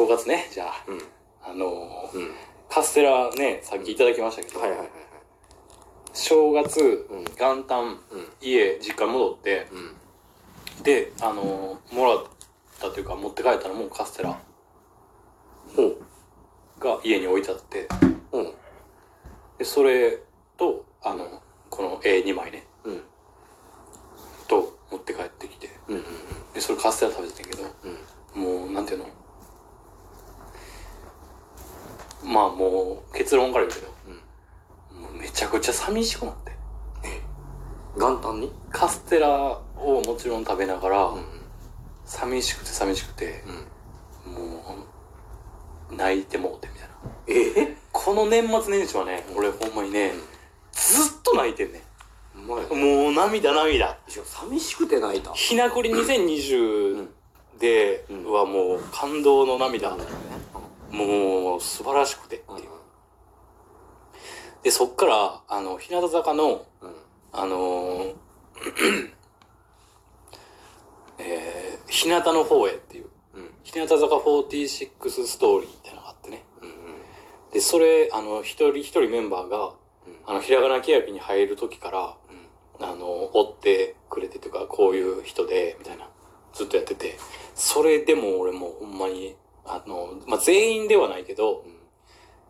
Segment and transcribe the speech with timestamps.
[0.00, 0.84] 正月ね、じゃあ。
[0.88, 1.00] うん。
[1.42, 2.30] あのーうん。
[2.70, 4.96] カステラね、さっきいただきましたけど、はいはいはいはい。
[6.14, 7.98] 正月、うん元旦、うん。
[8.40, 9.68] 家、実家に戻って、
[10.78, 10.82] うん。
[10.82, 12.24] で、あのーもらっ
[12.80, 14.40] たというか、持って帰ったのもカステラ
[15.76, 15.96] ほう。
[16.80, 17.86] が家に置いてあって、
[18.32, 18.54] うん。
[19.58, 20.18] で、それ
[20.56, 23.02] と、あの、この A2 枚ね、うん。
[24.48, 25.96] と持って帰ってきて、うん。
[25.96, 26.04] うん。
[26.54, 27.68] で、それカステラ食べてたんやけど、
[28.38, 28.62] うん。
[28.62, 29.19] もう、なんていうの？
[32.30, 36.52] まあもう、結論から言うけど、もうめちゃくちゃ寂しくなって。
[37.96, 38.52] 元旦に？
[38.70, 39.28] カステラ
[39.76, 41.24] をもちろん食べながら、うん。
[42.04, 43.42] 寂しくて寂しくて、
[44.26, 44.32] うん。
[44.32, 44.86] も
[45.90, 46.94] う、泣いてもうてみたいな。
[47.26, 47.76] ええ？
[47.90, 50.12] この年末年始はね、俺ほんまにね、
[50.70, 51.82] ずっと泣いてんね
[52.36, 53.04] お前、ん。
[53.04, 53.98] もう涙涙。
[54.06, 55.32] 寂しくて泣いた。
[55.32, 57.08] ひなくり2020うん
[57.58, 59.96] でうんはもう感動の涙。
[60.90, 62.68] もう素晴らしくてっていう。
[64.62, 66.94] で、そっから、あの、日向坂の、うん。
[67.32, 68.14] あのー
[71.18, 73.50] えー、日向の方へっていう、うん。
[73.62, 76.44] 日向坂46ストーリーみたいなのがあってね。
[76.60, 77.52] うん。
[77.52, 79.74] で、それ、あの、一人一人メンバーが、
[80.26, 82.16] あの、ひらがな欅に入る時から、
[82.82, 86.08] あの、追ってくれてというか、こういう人で、みたいな、
[86.54, 87.18] ずっとやってて、
[87.54, 89.36] それでも俺もほんまに、
[89.74, 91.64] あの、まあ、全員ではないけど、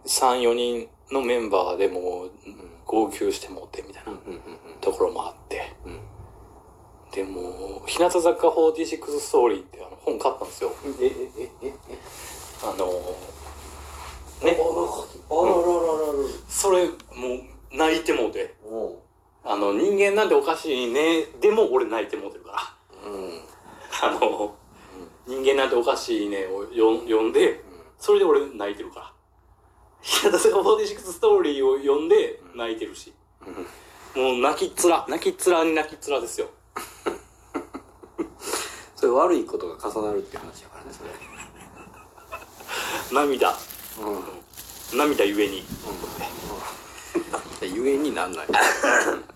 [0.06, 2.30] 3、4人のメンバーでもう、
[2.86, 4.12] 号泣してもうて、みたいな。
[4.80, 6.00] ところもあって、うん。
[7.12, 10.72] でも、日向坂46ストーリーってあの本買ったんですよ。
[11.00, 11.74] え、え、え、え、え、
[12.62, 12.86] あの、
[14.42, 14.56] ね、
[15.28, 16.28] あららららら。
[16.48, 16.94] それ、も
[17.72, 18.54] う、泣いてもうて。
[19.44, 21.26] あの、人間なんておかしいね。
[21.40, 23.10] でも俺泣いてもうてるから。
[23.10, 23.40] うん。
[24.02, 24.54] あの、
[25.30, 27.62] 人間なんておかしいねをよ読んで、
[28.00, 29.12] それで俺泣いてるから。
[30.02, 33.12] 日向坂46ストーリーを読んで泣いてるし。
[34.16, 36.48] もう泣きっ面、泣きっ面に泣きっ面ですよ。
[38.96, 41.10] それ悪いことが重なるって話やからね、それ。
[43.12, 43.56] 涙。
[44.92, 44.98] うん。
[44.98, 45.62] 涙ゆえに。
[47.62, 48.48] ゆえになんない。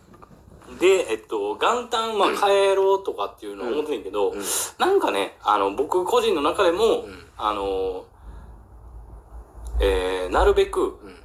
[0.84, 4.42] で、えっと、元旦、まあ、帰ろうとかっていうのを思ってんけど、うん
[4.78, 8.04] なんかね、あの、僕個人の中でも、うんあの、
[9.80, 11.16] えー、なるべくうん。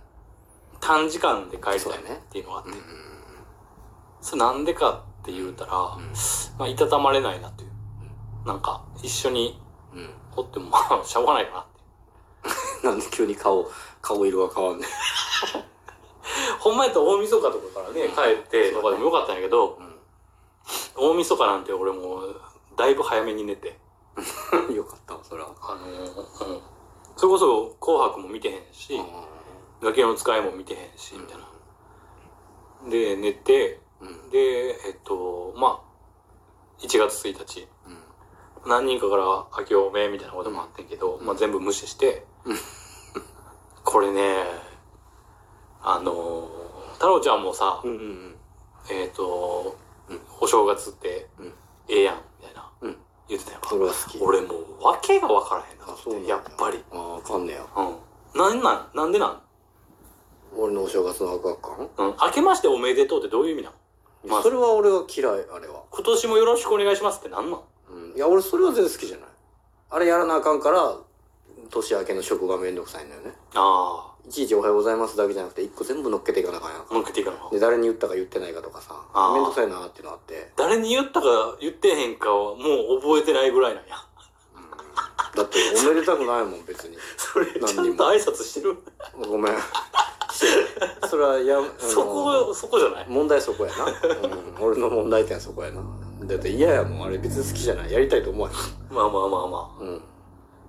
[0.80, 2.78] 短時間で帰りたいっていうのがあって、うん。
[4.22, 5.74] それなんでかって言うたら、
[6.58, 8.48] まあ、いたたまれないなという。
[8.48, 9.62] なんか、一緒に
[9.94, 10.10] うん。
[10.38, 11.66] おっても、まあ、しょうがないかなっ
[12.82, 12.88] て。
[12.88, 13.70] なんで急に顔、
[14.02, 14.88] 顔色が変わんね
[16.60, 19.80] ほんまやったら大晦日とかからね、帰ってとかでもよかったんやけど、
[20.96, 22.42] 大晦日なんて俺もう、
[22.78, 23.80] だいぶ早めに寝て、
[24.68, 24.76] うん。
[24.76, 25.46] よかったわ、そら。
[25.46, 26.62] あのーうん。
[27.16, 29.00] それこそ、紅白も見てへんし、
[29.82, 32.90] ガキの使いも見てへんし、みたいな。
[32.90, 34.30] で、寝て、うん。
[34.30, 34.38] で、
[34.88, 38.70] えっと、まあ、1月1日、うん。
[38.70, 39.26] 何人かから
[39.58, 42.26] 明けおめみたいなこともあってんけど、まあ全部無視して、
[43.84, 44.44] これね、
[45.82, 47.92] あのー、太郎ちゃんもさ、うん。
[47.92, 48.36] うん。
[48.90, 49.78] えっ、と、
[50.10, 51.54] うんお正月ってうん。
[51.88, 52.98] ええやん、みたいな、うん。
[53.28, 53.70] 言ってたやんか。
[54.22, 56.84] 俺もう、わけがわからへんなあそうなんだやっぱり。
[56.92, 57.66] ああ、わかんねや。
[57.78, 57.96] うん。
[58.40, 59.42] なんなんなんでなん？
[60.58, 61.62] 俺のお正月のワクワク
[61.96, 62.08] 感？
[62.08, 62.16] うん。
[62.22, 63.76] 明けましておめでとうってどういう意味なの？
[64.30, 65.84] まあそれは俺は嫌い、あれは。
[65.92, 68.16] 今年もよろしくお願いしますってなんなんうん。
[68.16, 69.30] いや、俺それは全然好きじゃない。
[69.92, 70.98] あれやらなあかんから、
[71.70, 73.32] 年明けの職がめんどくさいんだよね。
[73.56, 80.52] あいちいちおはようございますだけじゃなくて、一個全部乗っけていかなあかんやんあ、乗っけていかなあかんで、誰に言ったか言ってないかとかさあー、めんどくさいなっていうのあって。
[80.56, 83.96] 誰に言ったか言ってへんかはもう覚えてないぐらいなんや。
[85.36, 86.96] だって、おめでたくないもん、別に。
[87.18, 88.78] それ、何にもちゃんと挨拶してる？
[89.28, 89.54] ごめん。
[91.10, 93.06] それは、や、あのそこ、そこじゃない？
[93.10, 93.86] 問題そこやな。
[93.86, 94.64] うん。
[94.64, 95.82] 俺の問題点はそこやな。
[96.24, 97.92] だって嫌やもん、あれ別に好きじゃない。
[97.92, 98.56] やりたいと思わへん。
[98.96, 100.02] まあまあまあまうん。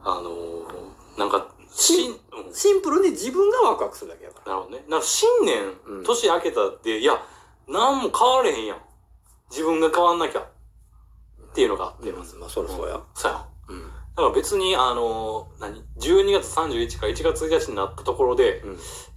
[0.03, 0.19] あ。
[0.19, 2.19] あのー、なんか、し。
[2.53, 4.53] シンプルに自分がワクワクするだけやから。
[4.53, 4.85] なるほどね。
[4.89, 7.21] なんか新年、うん年明けたって、いや、
[7.69, 8.79] なんも変われへんやん。
[9.51, 10.41] 自分が変わんなきゃ。
[10.41, 12.37] っていうのがあってます。
[12.37, 13.01] まあ、そりゃそうや。
[13.15, 13.47] そうや。
[13.69, 13.83] うん。
[13.83, 18.63] だから別に、あのー、何 ?12 月31か1月1日になったところで、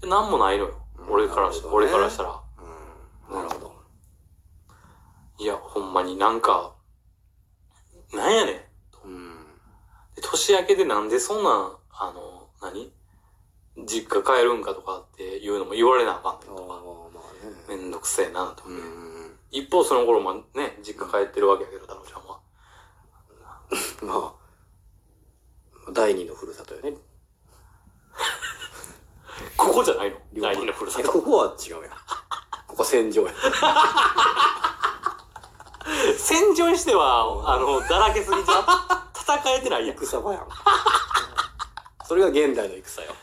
[0.02, 0.10] うん。
[0.10, 0.74] なんもないのよ。
[1.10, 2.42] 俺からし、なるほどね俺からしたら。
[3.30, 3.36] うん。
[3.36, 3.74] なるほど。
[5.40, 6.76] いや、ほんまになんか、
[8.14, 9.08] なんやねん。
[9.08, 9.46] うん。
[10.16, 12.92] で年明けでなんでそんな、あの、何？
[13.78, 16.54] 実家帰るんかとかっていうのも言われなあかんとか。
[16.62, 16.80] まあ
[17.46, 17.52] ね。
[17.68, 18.88] めんどくせえなとう思って。
[18.88, 18.92] ん。
[19.52, 20.44] 一方その頃もね、
[20.84, 22.40] 実家帰ってるわけやけど、太郎ちゃんは。
[24.02, 24.36] ま
[25.88, 26.94] あ、第二のふるさとよね。
[29.58, 30.18] ここじゃないの？
[30.42, 31.04] 第二のふるさと。
[31.04, 31.92] えここは違うやん。
[32.68, 33.34] ここ戦場や。
[36.18, 38.64] 戦場にしては、あの、だらけすぎちゃう
[39.20, 39.98] 戦えてないやん。
[39.98, 40.48] 戦場やん。
[42.06, 43.16] それが現代の戦よ。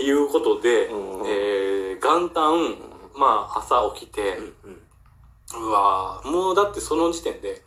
[0.00, 2.74] っていうことで、うんえー、元旦、
[3.14, 5.66] まあ、朝起きて、うん。
[5.66, 7.60] うわーもうだってその時点で、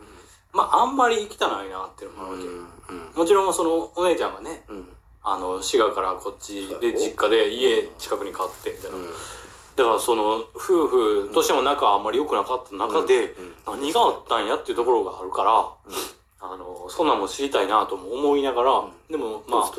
[0.52, 2.42] まあ、あんまり行きたないなっていうのもあるわ
[2.88, 2.94] け。
[2.94, 3.14] うん。
[3.16, 4.90] もちろん、その、お姉ちゃんがね、うん。
[5.22, 8.98] あの、滋賀からこっちで、実家で家近くに買って、みたいな。
[8.98, 9.06] うん。
[9.76, 15.52] だから、その、夫婦としても仲あんまり良くなかった中で、うん何があったんやっていうところがあるから、
[16.42, 19.72] あの、そんなんも知りたいなとも思いながら、でも、まあ。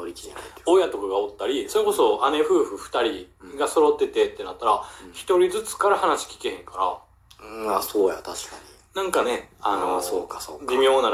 [0.00, 0.42] 乗り気じゃない。
[0.66, 4.82] 親とかがおったり、それこそ姉夫婦二人が揃っててってなったら、
[5.12, 7.02] 一人ずつから話聞けへんか
[7.40, 8.56] ら、うん、あ、そうや、確か
[8.94, 9.82] なんかね、あに。
[9.82, 10.72] の、あそうか、そうか。
[10.72, 11.10] 微妙な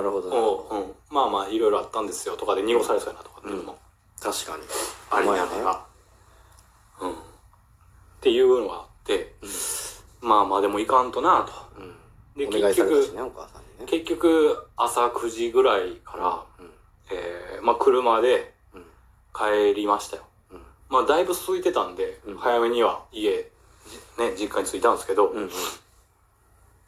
[0.00, 3.78] るほどなるほを、うん、まあまあいろいろあったんですよとかで濁されそうやなとかっていうのも
[4.22, 4.32] ど。
[4.32, 4.62] 確かに。
[5.10, 5.86] ありながら、
[7.00, 7.12] うん。
[7.12, 7.14] っ
[8.20, 9.34] ていうのがあって、
[10.20, 11.52] まあまあでもいかんとなと。
[11.80, 12.50] うん。
[12.50, 12.90] で、結局、
[13.80, 13.86] ね。
[13.86, 16.70] 結局朝9時ぐらいから、うん。
[17.12, 18.82] えー、まあ車でうん。
[19.34, 20.24] 帰りましたよ。
[20.50, 20.62] うん。
[20.88, 23.50] まあだいぶ空いてたんで、うん早めには家、
[23.86, 25.50] じね、実家に着いたんですけど、うん。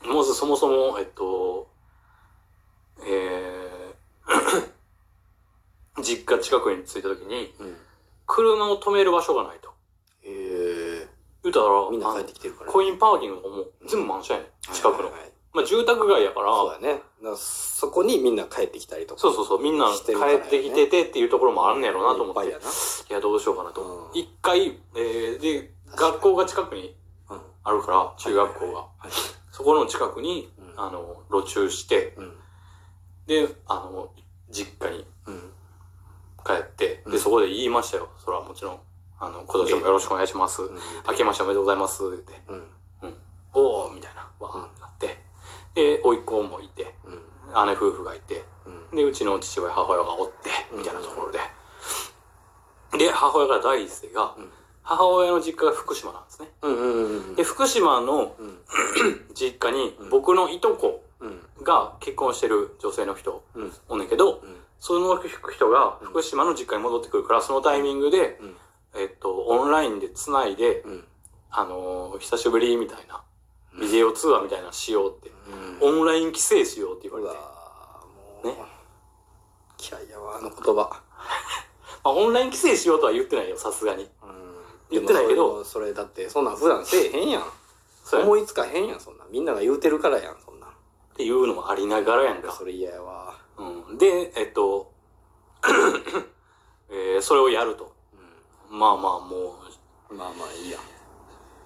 [0.05, 1.69] まずそもそも、えっと、
[3.03, 4.71] えー、
[6.03, 7.77] 実家近くに着いた時に、うん。
[8.27, 9.73] 車を止める場所がないと。
[10.23, 11.09] え
[11.43, 12.67] 言うたら、ー、みんな帰ってあきてるから。
[12.67, 14.73] のコインパーキングも全部満車やねん。
[14.73, 15.13] 近くのはい。
[15.13, 16.83] はいはいまあ住宅街やから、そう。
[16.83, 19.21] だからそこにみんな帰ってきたりとか。
[19.21, 22.51] そうそうそう、みんな帰ってきててっていうところもあんねやろうなと思って。
[22.51, 22.53] い
[23.13, 24.17] やどうしようかなとう。
[24.17, 26.97] ん一回、えー、で、学校が近くに
[27.31, 27.41] うん。
[27.63, 28.81] あるから、中学校が。
[28.81, 29.11] はい。
[29.53, 32.37] そこの近くに、うんあの、路駐して、うん。
[33.29, 34.11] で、あの、
[34.51, 35.53] 実家にうん。
[36.45, 38.09] 帰って、で、うんそこで言いましたよ。
[38.19, 38.81] それはもちろん。
[39.21, 40.63] あの、今年もよろしくお願いします。
[40.63, 40.79] うん
[41.09, 42.03] 明けましておめでとうございます。
[42.03, 42.33] って。
[42.49, 42.65] うん。
[43.03, 43.15] うん。
[43.53, 44.29] おーみたいな。
[44.41, 44.74] わー
[46.05, 47.67] 甥っ子もいて、うん。
[47.67, 48.45] 姉夫婦がいて、
[48.91, 48.97] うん。
[48.97, 51.39] で、うちの父親、母親がおって、うんみたいなところで。
[52.99, 54.51] で、母親から第一声が、うん
[54.87, 56.49] 母親の実家が福島なんですね。
[57.37, 58.59] で、福島のうん。
[59.35, 61.41] 実家にうん僕のいとこうん。
[61.65, 63.73] が結婚してる女性の人うん。
[63.89, 64.57] おんねんけど、うん。
[64.79, 65.19] その
[65.51, 68.57] 人が福島の実家に戻ってくるから、そのタイミングで、うん。
[69.01, 71.05] えっと、オンラインで繋いで、うん。
[71.51, 73.23] あのー久しぶりみたいな、
[73.81, 75.31] ビデオ通話みたいなのしようって、
[75.83, 75.99] うん。
[76.01, 77.41] オンライン規制しようって言われて、
[78.45, 78.47] う。
[78.49, 78.55] ね
[79.91, 80.75] 嫌いやわ、あの言葉。
[82.05, 84.05] まあ、オンライン規制しようとは言ってないよ、さすがに。
[84.23, 84.45] うん
[84.91, 87.45] 言ってないけどそれだって、そんなん普段せえへんやん。
[88.13, 89.29] 思いつかへんやん、そんなん。
[89.31, 90.71] みんなが言うてるからやん、そんなん。
[91.17, 92.53] ていうのもありながらやんか。
[92.53, 93.35] それ嫌やわ。
[93.57, 94.93] うん、で、えっと、
[96.91, 97.93] えーそれをやると。
[98.69, 99.57] まあまあも
[100.11, 100.81] う、まあまあいいやん。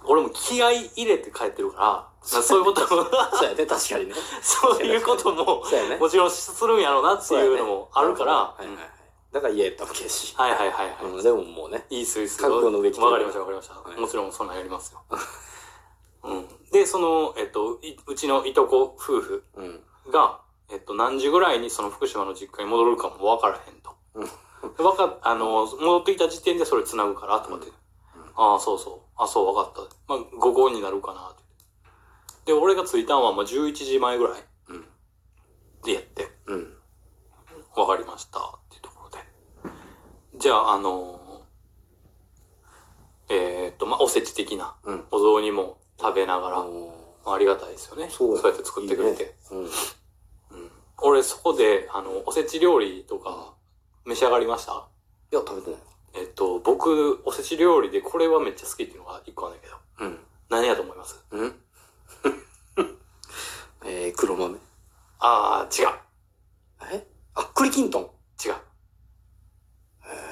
[0.08, 2.08] 俺も気合い入れて帰ってるから、ま
[2.38, 4.14] あそういうことも、そうやね、確かにね。
[4.43, 5.96] そういうことも、ね。
[5.96, 8.90] もちろんするんやろうなっていうのもあるから、はいはいはい。
[9.32, 10.34] だから嫌やったわけやし。
[10.37, 11.05] はいはいはいはい。
[11.05, 11.87] うん、でももうね。
[11.90, 12.38] いいっすいいっす。
[12.38, 13.75] 覚悟の上来わかりましたわかりました。
[13.75, 15.02] はいもちろんそんなんやりますよ。
[16.25, 16.49] うん。
[16.72, 19.84] で、その、えっと、いうちのいとこ夫婦うん。
[20.10, 20.40] が、
[20.70, 23.94] えっと、何時ぐらいにその福島の実家に戻るかもわからへんと。
[24.14, 24.31] うん
[24.99, 27.70] かあの、戻ってきた時点でそれ繋ぐから、とかって。
[28.41, 29.01] ああ、そうそう。
[29.17, 29.97] あそう、わかった。
[30.07, 31.43] まあ、午後になるかな、って。
[32.47, 34.87] で、俺が着いたのは、まあ、11時前ぐらいうん。
[35.83, 36.75] でやって、うん。
[37.77, 39.19] わかりました、っていうところで。
[40.39, 41.21] じゃあ、あの
[43.29, 45.05] えーっと、まあ、おせち的なうん。
[45.11, 48.09] お雑煮も食べながら、おまあ、ありがたいですよね。
[48.09, 49.23] そうややって作ってくれて。
[49.23, 49.59] いいねうん。
[49.65, 49.71] うん。
[51.03, 53.55] 俺、そこで、あの、おせち料理とか、
[54.07, 54.89] 召し上がりました？
[55.33, 55.81] いや、食べてない。
[56.79, 60.19] えっと、僕、おせち料理でこれはめっちゃ好きっていうのが一個あるんだけど、うん。
[60.49, 61.23] 何やと思います？
[61.32, 61.55] うん
[63.85, 64.56] えー、黒豆。
[65.19, 65.89] あー、違う。
[66.93, 67.06] え？
[67.35, 68.03] あ、栗きんとん。
[68.03, 68.55] 違う。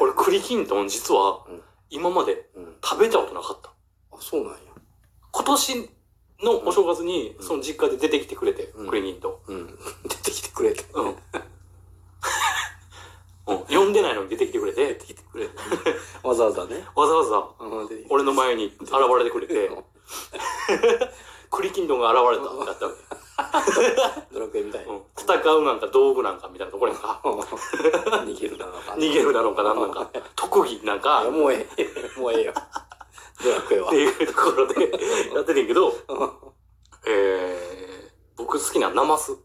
[0.01, 2.77] 俺、栗きんとん実はうん、今までうん。
[2.83, 3.71] 食べたことなかった。
[4.13, 4.59] あ、そうなんや。
[5.33, 5.91] 今年
[6.43, 9.53] のお正月に、うんその実家で出てきてくれて、うん栗きんとん。
[9.53, 9.79] うん。
[10.09, 10.85] 出てきてくれて。
[10.95, 11.17] うん。
[13.69, 13.77] うん。
[13.77, 15.53] 呼んでないのに出てきてくれて、てくれて。
[16.23, 16.85] わざわざね。
[16.95, 19.71] わざわざうん、出てきて俺の前に現れてくれて、
[21.51, 23.27] 栗きんとんが現れたってなったわけ。
[24.33, 24.85] ドラクエみたい。
[24.85, 25.03] うん。
[25.17, 27.21] 戦うなんか道具なんかみたいなところやんか。
[27.25, 28.97] 逃げるなのかな。
[28.97, 32.21] 逃げるなのかなんなんか、特技なんか、もうええ。
[32.21, 32.55] もうええよ。
[33.43, 33.97] ドラクエはて。
[33.97, 34.91] いうところで
[35.35, 35.93] やっててんけど、
[37.07, 39.37] えー、僕好きなナマス。